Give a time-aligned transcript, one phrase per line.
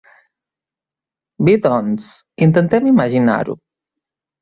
[1.51, 2.09] Bé, doncs,
[2.49, 3.61] intentem imaginar-ho.